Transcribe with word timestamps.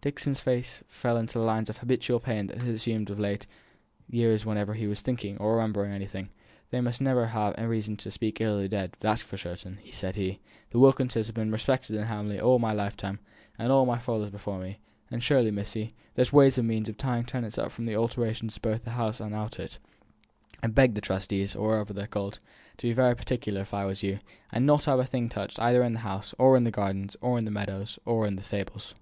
Dixon's 0.00 0.38
face 0.38 0.84
fell 0.86 1.16
into 1.16 1.32
the 1.40 1.44
lines 1.44 1.68
of 1.68 1.78
habitual 1.78 2.20
pain 2.20 2.46
that 2.46 2.58
it 2.58 2.58
had 2.60 2.68
always 2.68 2.82
assumed 2.82 3.10
of 3.10 3.18
late 3.18 3.48
years 4.08 4.46
whenever 4.46 4.74
he 4.74 4.86
was 4.86 5.00
thinking 5.00 5.36
or 5.38 5.56
remembering 5.56 5.90
anything. 5.90 6.28
"They 6.70 6.80
must 6.80 7.00
ne'er 7.00 7.26
ha' 7.26 7.52
reason 7.60 7.96
to 7.96 8.12
speak 8.12 8.40
ill 8.40 8.58
of 8.58 8.62
the 8.62 8.68
dead, 8.68 8.96
that's 9.00 9.22
for 9.22 9.36
certain," 9.36 9.80
said 9.90 10.14
he. 10.14 10.38
"The 10.70 10.78
Wilkinses 10.78 11.26
have 11.26 11.34
been 11.34 11.50
respected 11.50 11.96
in 11.96 12.04
Hamley 12.04 12.38
all 12.40 12.60
my 12.60 12.72
lifetime, 12.72 13.18
and 13.58 13.72
all 13.72 13.84
my 13.86 13.98
father's 13.98 14.30
before 14.30 14.60
me, 14.60 14.78
and 15.10 15.20
surely, 15.20 15.50
missy, 15.50 15.94
there's 16.14 16.32
ways 16.32 16.58
and 16.58 16.68
means 16.68 16.88
of 16.88 16.96
tying 16.96 17.24
tenants 17.24 17.58
up 17.58 17.72
from 17.72 17.88
alterations 17.88 18.58
both 18.58 18.78
in 18.78 18.84
the 18.84 18.90
house 18.90 19.18
and 19.20 19.34
out 19.34 19.54
of 19.58 19.64
it, 19.64 19.78
and 20.62 20.70
I'd 20.70 20.74
beg 20.76 20.94
the 20.94 21.00
trustees, 21.00 21.56
or 21.56 21.70
whatever 21.70 21.92
they's 21.92 22.06
called, 22.06 22.38
to 22.76 22.86
be 22.86 22.92
very 22.92 23.16
particular, 23.16 23.62
if 23.62 23.74
I 23.74 23.84
was 23.84 24.04
you, 24.04 24.20
and 24.52 24.64
not 24.64 24.84
have 24.84 25.00
a 25.00 25.04
thing 25.04 25.28
touched 25.28 25.58
either 25.60 25.82
in 25.82 25.94
the 25.94 25.98
house, 26.06 26.36
or 26.38 26.56
the 26.60 26.70
gardens, 26.70 27.16
or 27.20 27.40
the 27.40 27.50
meadows, 27.50 27.98
or 28.04 28.30
the 28.30 28.42
stables. 28.44 28.94